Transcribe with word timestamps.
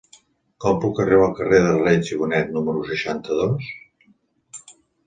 Com 0.63 0.79
puc 0.85 1.01
arribar 1.03 1.27
al 1.27 1.35
carrer 1.41 1.59
de 1.65 1.75
Reig 1.83 2.11
i 2.15 2.19
Bonet 2.25 2.51
número 2.57 2.85
seixanta-dos? 2.91 3.71